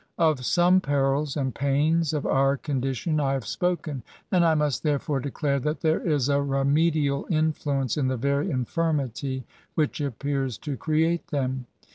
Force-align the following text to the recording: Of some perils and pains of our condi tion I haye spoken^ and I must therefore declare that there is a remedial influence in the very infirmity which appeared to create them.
Of 0.17 0.43
some 0.47 0.81
perils 0.81 1.37
and 1.37 1.53
pains 1.53 2.11
of 2.11 2.25
our 2.25 2.57
condi 2.57 2.95
tion 2.95 3.19
I 3.19 3.35
haye 3.35 3.41
spoken^ 3.41 4.01
and 4.31 4.43
I 4.43 4.55
must 4.55 4.81
therefore 4.81 5.19
declare 5.19 5.59
that 5.59 5.81
there 5.81 5.99
is 6.01 6.27
a 6.27 6.41
remedial 6.41 7.27
influence 7.29 7.97
in 7.97 8.07
the 8.07 8.17
very 8.17 8.49
infirmity 8.49 9.43
which 9.75 10.01
appeared 10.01 10.53
to 10.63 10.75
create 10.75 11.27
them. 11.27 11.67